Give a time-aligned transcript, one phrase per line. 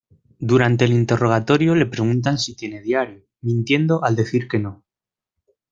[0.39, 4.83] Durante el interrogatorio le preguntan si tiene diario, mintiendo al decir que no.